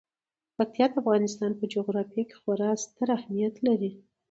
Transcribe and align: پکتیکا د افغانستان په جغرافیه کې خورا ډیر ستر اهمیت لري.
پکتیکا 0.57 0.93
د 0.99 0.99
افغانستان 1.03 1.51
په 1.59 1.65
جغرافیه 1.73 2.23
کې 2.29 2.35
خورا 2.41 2.71
ډیر 2.73 2.81
ستر 2.83 3.07
اهمیت 3.17 3.55
لري. 3.67 3.91